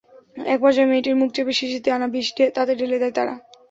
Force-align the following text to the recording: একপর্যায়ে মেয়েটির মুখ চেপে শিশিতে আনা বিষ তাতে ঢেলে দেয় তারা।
একপর্যায়ে 0.45 0.89
মেয়েটির 0.89 1.19
মুখ 1.19 1.29
চেপে 1.35 1.53
শিশিতে 1.59 1.89
আনা 1.91 2.07
বিষ 2.13 2.27
তাতে 2.55 2.73
ঢেলে 2.79 2.97
দেয় 3.01 3.13
তারা। 3.17 3.33